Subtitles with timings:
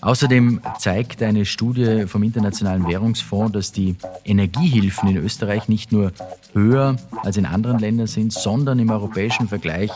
[0.00, 6.12] Außerdem zeigt eine Studie vom Internationalen Währungsfonds, dass die Energiehilfen in Österreich nicht nur
[6.52, 9.90] höher als in anderen Ländern sind, sondern im europäischen Vergleich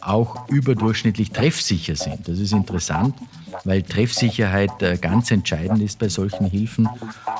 [0.00, 2.28] auch überdurchschnittlich treffsicher sind.
[2.28, 3.14] Das ist interessant,
[3.64, 6.88] weil Treffsicherheit äh, ganz entscheidend ist bei solchen Hilfen.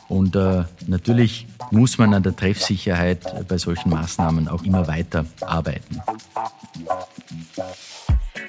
[0.08, 6.00] Und äh, natürlich muss man an der Treffsicherheit bei solchen Maßnahmen auch immer weiter arbeiten.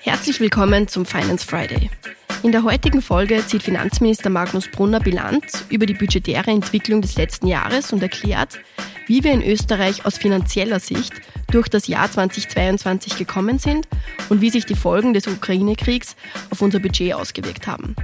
[0.02, 1.90] Herzlich willkommen zum Finance Friday.
[2.44, 7.48] In der heutigen Folge zieht Finanzminister Magnus Brunner Bilanz über die budgetäre Entwicklung des letzten
[7.48, 8.60] Jahres und erklärt,
[9.08, 11.14] wie wir in Österreich aus finanzieller Sicht
[11.52, 13.88] durch das Jahr 2022 gekommen sind
[14.30, 16.16] und wie sich die Folgen des Ukraine-Kriegs
[16.50, 17.96] auf unser Budget ausgewirkt haben.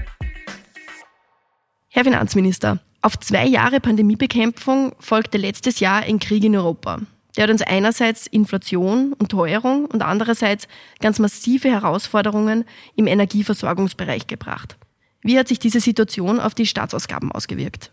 [1.89, 7.01] Herr Finanzminister, auf zwei Jahre Pandemiebekämpfung folgte letztes Jahr ein Krieg in Europa.
[7.35, 10.67] Der hat uns einerseits Inflation und Teuerung und andererseits
[10.99, 12.65] ganz massive Herausforderungen
[12.95, 14.77] im Energieversorgungsbereich gebracht.
[15.23, 17.91] Wie hat sich diese Situation auf die Staatsausgaben ausgewirkt?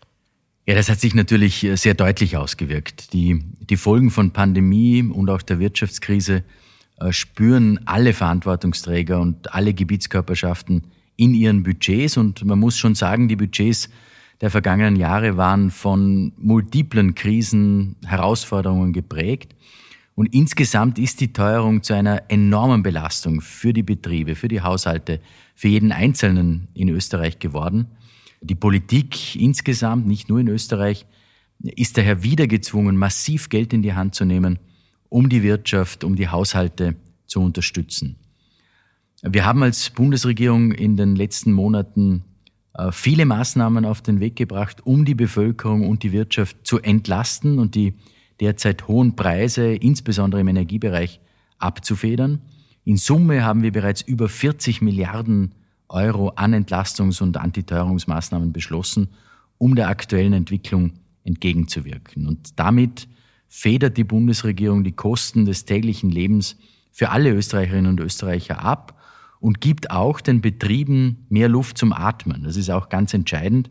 [0.67, 3.13] Ja, das hat sich natürlich sehr deutlich ausgewirkt.
[3.13, 6.43] Die, die Folgen von Pandemie und auch der Wirtschaftskrise
[6.99, 10.83] äh, spüren alle Verantwortungsträger und alle Gebietskörperschaften
[11.15, 12.15] in ihren Budgets.
[12.17, 13.89] Und man muss schon sagen, die Budgets
[14.41, 19.55] der vergangenen Jahre waren von multiplen Krisen, Herausforderungen geprägt.
[20.15, 25.21] Und insgesamt ist die Teuerung zu einer enormen Belastung für die Betriebe, für die Haushalte,
[25.55, 27.85] für jeden Einzelnen in Österreich geworden.
[28.41, 31.05] Die Politik insgesamt, nicht nur in Österreich,
[31.59, 34.57] ist daher wieder gezwungen, massiv Geld in die Hand zu nehmen,
[35.09, 36.95] um die Wirtschaft, um die Haushalte
[37.27, 38.17] zu unterstützen.
[39.21, 42.23] Wir haben als Bundesregierung in den letzten Monaten
[42.91, 47.75] viele Maßnahmen auf den Weg gebracht, um die Bevölkerung und die Wirtschaft zu entlasten und
[47.75, 47.95] die
[48.39, 51.19] derzeit hohen Preise, insbesondere im Energiebereich,
[51.59, 52.41] abzufedern.
[52.83, 55.53] In Summe haben wir bereits über 40 Milliarden
[55.89, 59.09] Euro an Entlastungs- und Antiteuerungsmaßnahmen beschlossen,
[59.57, 62.25] um der aktuellen Entwicklung entgegenzuwirken.
[62.25, 63.07] Und damit
[63.47, 66.57] federt die Bundesregierung die Kosten des täglichen Lebens
[66.91, 69.00] für alle Österreicherinnen und Österreicher ab
[69.41, 72.43] und gibt auch den Betrieben mehr Luft zum Atmen.
[72.43, 73.69] Das ist auch ganz entscheidend.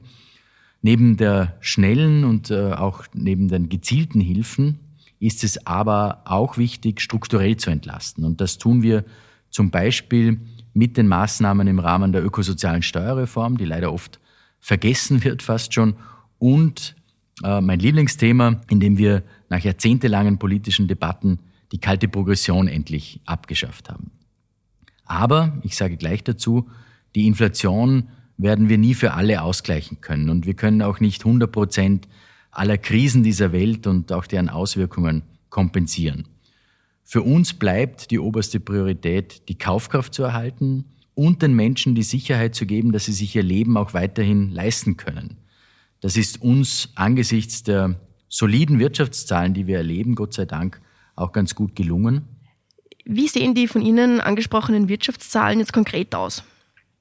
[0.82, 4.80] Neben der schnellen und äh, auch neben den gezielten Hilfen
[5.20, 8.24] ist es aber auch wichtig, strukturell zu entlasten.
[8.24, 9.04] Und das tun wir
[9.50, 10.40] zum Beispiel
[10.72, 14.18] mit den Maßnahmen im Rahmen der ökosozialen Steuerreform, die leider oft
[14.58, 15.94] vergessen wird fast schon,
[16.38, 16.96] und
[17.44, 21.38] äh, mein Lieblingsthema, in dem wir nach jahrzehntelangen politischen Debatten
[21.70, 24.10] die kalte Progression endlich abgeschafft haben.
[25.10, 26.70] Aber, ich sage gleich dazu,
[27.16, 30.30] die Inflation werden wir nie für alle ausgleichen können.
[30.30, 32.08] Und wir können auch nicht 100 Prozent
[32.52, 36.28] aller Krisen dieser Welt und auch deren Auswirkungen kompensieren.
[37.02, 40.84] Für uns bleibt die oberste Priorität, die Kaufkraft zu erhalten
[41.16, 44.96] und den Menschen die Sicherheit zu geben, dass sie sich ihr Leben auch weiterhin leisten
[44.96, 45.38] können.
[46.00, 47.96] Das ist uns angesichts der
[48.28, 50.80] soliden Wirtschaftszahlen, die wir erleben, Gott sei Dank,
[51.16, 52.28] auch ganz gut gelungen.
[53.04, 56.44] Wie sehen die von Ihnen angesprochenen Wirtschaftszahlen jetzt konkret aus?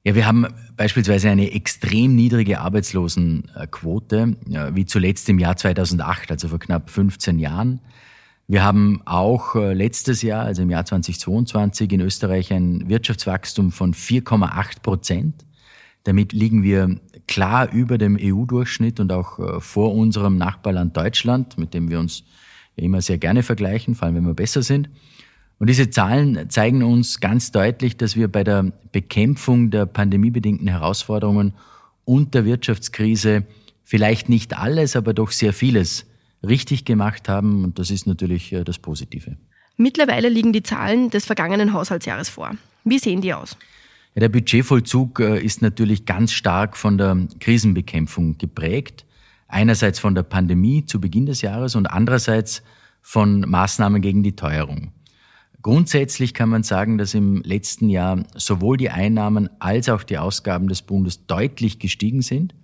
[0.02, 0.46] Ja, wir haben
[0.76, 4.36] beispielsweise eine extrem niedrige Arbeitslosenquote,
[4.72, 7.80] wie zuletzt im Jahr 2008, also vor knapp 15 Jahren.
[8.50, 13.94] Wir haben auch äh, letztes Jahr, also im Jahr 2022, in Österreich ein Wirtschaftswachstum von
[13.94, 15.44] 4,8 Prozent.
[16.02, 21.74] Damit liegen wir klar über dem EU-Durchschnitt und auch äh, vor unserem Nachbarland Deutschland, mit
[21.74, 22.24] dem wir uns
[22.74, 24.88] immer sehr gerne vergleichen, vor allem wenn wir besser sind.
[25.60, 31.52] Und diese Zahlen zeigen uns ganz deutlich, dass wir bei der Bekämpfung der pandemiebedingten Herausforderungen
[32.06, 33.44] und der Wirtschaftskrise
[33.84, 36.06] vielleicht nicht alles, aber doch sehr vieles
[36.42, 37.62] richtig gemacht haben.
[37.62, 39.36] Und das ist natürlich äh, das Positive.
[39.76, 42.52] Mittlerweile liegen die Zahlen des vergangenen Haushaltsjahres vor.
[42.84, 43.58] Wie sehen die aus?
[44.14, 49.04] Ja, der Budgetvollzug äh, ist natürlich ganz stark von der Krisenbekämpfung geprägt.
[49.46, 52.62] Einerseits von der Pandemie zu Beginn des Jahres und andererseits
[53.02, 54.92] von Maßnahmen gegen die Teuerung.
[55.62, 60.68] Grundsätzlich kann man sagen, dass im letzten Jahr sowohl die Einnahmen als auch die Ausgaben
[60.68, 62.54] des Bundes deutlich gestiegen sind.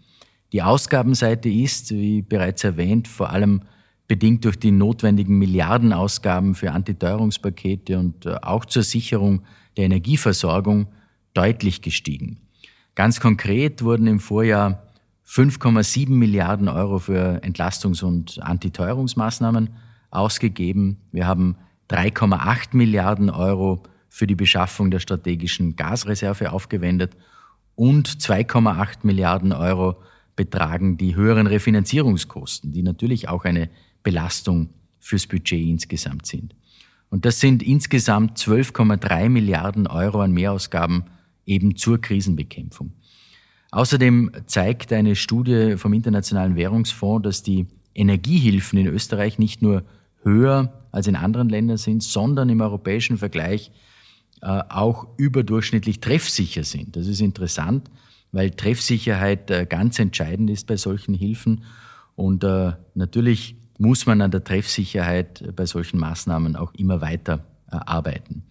[0.52, 3.62] Die Ausgabenseite ist, wie bereits erwähnt, vor allem
[4.08, 9.42] bedingt durch die notwendigen Milliardenausgaben für Antiteuerungspakete und äh, auch zur Sicherung
[9.76, 10.86] der Energieversorgung
[11.34, 12.38] deutlich gestiegen.
[12.94, 14.84] Ganz konkret wurden im Vorjahr
[15.26, 19.70] 5,7 Milliarden Euro für Entlastungs- und Antiteuerungsmaßnahmen
[20.10, 20.98] ausgegeben.
[21.10, 21.56] Wir haben
[21.90, 27.16] 3,8 Milliarden Euro für die Beschaffung der strategischen Gasreserve aufgewendet
[27.74, 29.96] und 2,8 Milliarden Euro
[30.34, 33.70] betragen die höheren Refinanzierungskosten, die natürlich auch eine
[34.02, 36.54] Belastung fürs Budget insgesamt sind.
[37.10, 41.04] Und das sind insgesamt 12,3 Milliarden Euro an Mehrausgaben
[41.44, 42.92] eben zur Krisenbekämpfung.
[43.70, 49.84] Außerdem zeigt eine Studie vom Internationalen Währungsfonds, dass die Energiehilfen in Österreich nicht nur
[50.22, 53.70] höher als in anderen Ländern sind, sondern im europäischen Vergleich
[54.40, 56.96] äh, auch überdurchschnittlich treffsicher sind.
[56.96, 57.90] Das ist interessant,
[58.32, 61.64] weil Treffsicherheit äh, ganz entscheidend ist bei solchen Hilfen.
[62.14, 68.44] Und äh, natürlich muss man an der Treffsicherheit bei solchen Maßnahmen auch immer weiter arbeiten.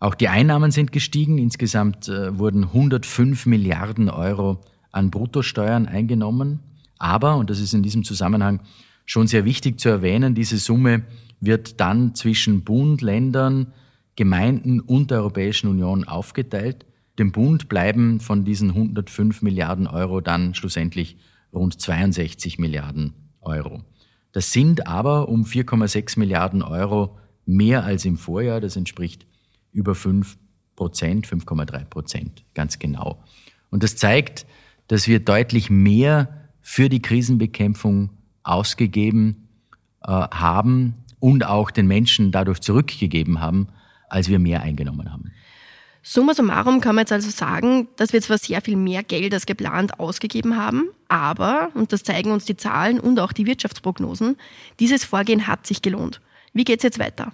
[0.00, 1.38] Auch die Einnahmen sind gestiegen.
[1.38, 6.58] Insgesamt wurden 105 Milliarden Euro an Bruttosteuern eingenommen.
[6.98, 8.60] Aber, und das ist in diesem Zusammenhang
[9.10, 11.02] schon sehr wichtig zu erwähnen, diese Summe
[11.40, 13.72] wird dann zwischen Bund, Ländern,
[14.14, 16.86] Gemeinden und der Europäischen Union aufgeteilt.
[17.18, 21.16] Dem Bund bleiben von diesen 105 Milliarden Euro dann schlussendlich
[21.52, 23.82] rund 62 Milliarden Euro.
[24.30, 28.60] Das sind aber um 4,6 Milliarden Euro mehr als im Vorjahr.
[28.60, 29.26] Das entspricht
[29.72, 30.38] über 5
[30.76, 33.24] Prozent, 5,3 Prozent, ganz genau.
[33.70, 34.46] Und das zeigt,
[34.86, 38.10] dass wir deutlich mehr für die Krisenbekämpfung
[38.42, 39.48] ausgegeben
[40.02, 43.68] äh, haben und auch den Menschen dadurch zurückgegeben haben,
[44.08, 45.30] als wir mehr eingenommen haben.
[46.02, 49.44] Summa summarum kann man jetzt also sagen, dass wir zwar sehr viel mehr Geld als
[49.44, 54.36] geplant ausgegeben haben, aber, und das zeigen uns die Zahlen und auch die Wirtschaftsprognosen,
[54.80, 56.22] dieses Vorgehen hat sich gelohnt.
[56.54, 57.32] Wie geht es jetzt weiter?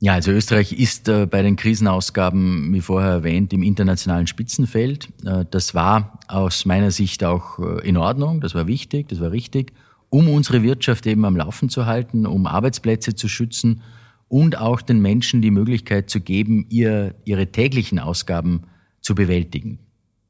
[0.00, 5.08] Ja, also Österreich ist äh, bei den Krisenausgaben, wie vorher erwähnt, im internationalen Spitzenfeld.
[5.24, 9.30] Äh, das war aus meiner Sicht auch äh, in Ordnung, das war wichtig, das war
[9.30, 9.72] richtig,
[10.12, 13.80] um unsere Wirtschaft eben am Laufen zu halten, um Arbeitsplätze zu schützen
[14.28, 18.64] und auch den Menschen die Möglichkeit zu geben, ihr, ihre täglichen Ausgaben
[19.00, 19.78] zu bewältigen.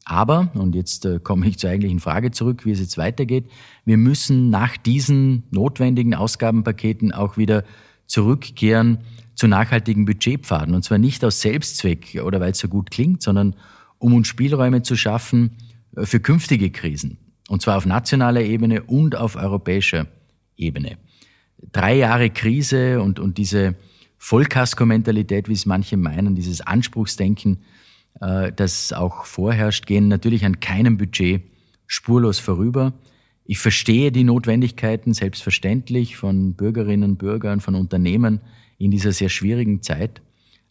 [0.05, 3.47] Aber, und jetzt äh, komme ich zur eigentlichen Frage zurück, wie es jetzt weitergeht,
[3.85, 7.65] wir müssen nach diesen notwendigen Ausgabenpaketen auch wieder
[8.07, 8.99] zurückkehren
[9.35, 10.77] zu nachhaltigen Budgetpfaden.
[10.77, 13.57] Und zwar nicht aus Selbstzweck oder weil es so gut klingt, sondern
[13.99, 15.57] um uns Spielräume zu schaffen
[15.97, 17.19] äh, für künftige Krisen.
[17.53, 20.07] Und zwar auf nationaler Ebene und auf europäischer
[20.57, 20.97] Ebene.
[21.71, 23.75] Drei Jahre Krise und, und diese
[24.17, 27.59] Vollkasko-Mentalität, wie es manche meinen, dieses Anspruchsdenken,
[28.23, 31.43] äh, das auch vorherrscht, gehen natürlich an keinem Budget
[31.87, 32.95] spurlos vorüber.
[33.45, 38.41] Ich verstehe die Notwendigkeiten selbstverständlich von Bürgerinnen und Bürgern, von Unternehmen
[38.79, 40.23] in dieser sehr schwierigen Zeit.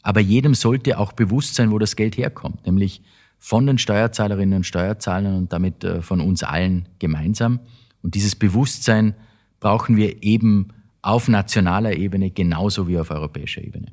[0.01, 3.03] Aber jedem sollte auch bewusst sein, wo das Geld herkommt, nämlich
[3.43, 7.59] von den Steuerzahlerinnen und Steuerzahlern und damit äh, von uns allen gemeinsam.
[8.03, 9.15] Und dieses Bewusstsein
[9.59, 10.69] brauchen wir eben
[11.01, 13.87] auf nationaler Ebene genauso wie auf europäischer Ebene.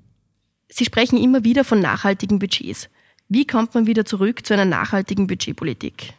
[0.69, 2.91] Sie sprechen immer wieder von nachhaltigen Budgets.
[3.31, 6.13] Wie kommt man wieder zurück zu einer nachhaltigen Budgetpolitik?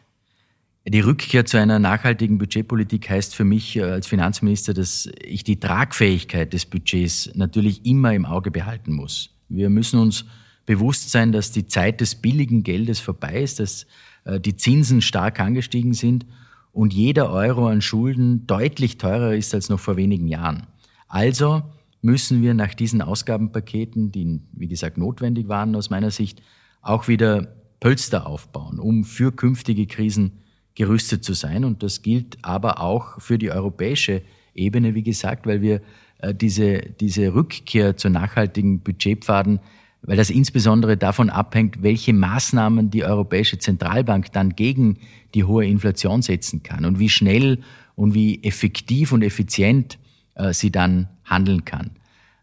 [0.87, 5.59] Die Rückkehr zu einer nachhaltigen Budgetpolitik heißt für mich äh, als Finanzminister, dass ich die
[5.59, 9.35] Tragfähigkeit des Budgets natürlich immer im Auge behalten muss.
[9.49, 10.25] Wir müssen uns
[10.69, 13.87] bewusst sein, dass die Zeit des billigen Geldes vorbei ist, dass
[14.23, 16.27] äh, die Zinsen stark angestiegen sind
[16.71, 20.67] und jeder Euro an Schulden deutlich teurer ist als noch vor wenigen Jahren.
[21.07, 21.63] Also
[22.03, 26.43] müssen wir nach diesen Ausgabenpaketen, die, wie gesagt, notwendig waren aus meiner Sicht,
[26.83, 27.47] auch wieder
[27.79, 30.33] Pölster aufbauen, um für künftige Krisen
[30.75, 31.65] gerüstet zu sein.
[31.65, 34.21] Und das gilt aber auch für die europäische
[34.53, 35.81] Ebene, wie gesagt, weil wir
[36.19, 39.59] äh, diese, diese Rückkehr zu nachhaltigen Budgetpfaden,
[40.01, 44.97] weil das insbesondere davon abhängt, welche Maßnahmen die Europäische Zentralbank dann gegen
[45.33, 47.59] die hohe Inflation setzen kann und wie schnell
[47.95, 49.99] und wie effektiv und effizient
[50.35, 51.91] äh, sie dann handeln kann.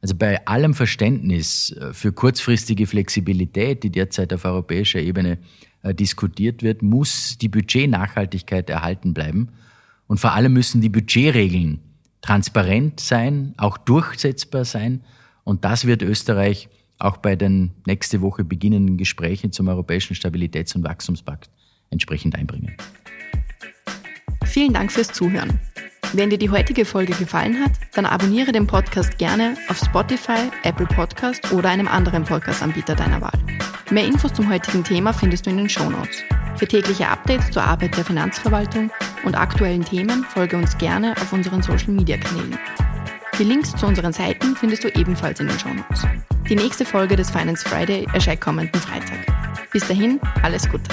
[0.03, 5.39] Also bei allem Verständnis äh, für kurzfristige Flexibilität, die derzeit auf europäischer Ebene
[5.83, 9.49] äh, diskutiert wird, muss die Budgetnachhaltigkeit erhalten bleiben.
[10.07, 11.81] Und vor allem müssen die Budgetregeln
[12.21, 15.01] transparent sein, auch durchsetzbar sein.
[15.43, 20.85] Und das wird Österreich auch bei den nächste Woche beginnenden Gesprächen zum Europäischen Stabilitäts- und
[20.85, 21.51] Wachstumspakt
[21.91, 22.77] entsprechend einbringen.
[24.45, 25.61] Vielen Dank fürs Zuhören.
[26.13, 30.87] Wenn dir die heutige Folge gefallen hat, dann abonniere den Podcast gerne auf Spotify, Apple
[30.87, 33.39] Podcast oder einem anderen Podcast-Anbieter deiner Wahl.
[33.91, 36.23] Mehr Infos zum heutigen Thema findest du in den Show Notes.
[36.57, 38.91] Für tägliche Updates zur Arbeit der Finanzverwaltung
[39.25, 42.59] und aktuellen Themen folge uns gerne auf unseren Social-Media-Kanälen.
[43.39, 46.07] Die Links zu unseren Seiten findest du ebenfalls in den Show Notes.
[46.49, 49.19] Die nächste Folge des Finance Friday erscheint kommenden Freitag.
[49.73, 50.89] Bis dahin, alles Gute.